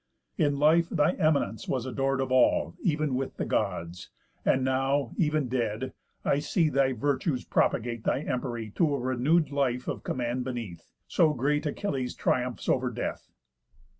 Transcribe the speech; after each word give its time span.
In 0.35 0.57
life 0.57 0.89
thy 0.89 1.11
eminence 1.11 1.67
was 1.67 1.85
ador'd 1.85 2.21
of 2.21 2.31
all, 2.31 2.73
Ev'n 2.83 3.13
with 3.13 3.37
the 3.37 3.45
Gods; 3.45 4.09
and 4.43 4.63
now, 4.63 5.11
ev'n 5.19 5.47
dead, 5.47 5.93
I 6.25 6.39
see 6.39 6.69
Thy 6.69 6.91
virtues 6.93 7.45
propagate 7.45 8.03
thy 8.03 8.23
empery 8.23 8.71
To 8.77 8.95
a 8.95 8.99
renew'd 8.99 9.51
life 9.51 9.87
of 9.87 10.01
command 10.03 10.43
beneath; 10.43 10.91
So 11.07 11.33
great 11.35 11.67
Achilles 11.67 12.15
triumphs 12.15 12.67
over 12.67 12.89
death. 12.89 13.29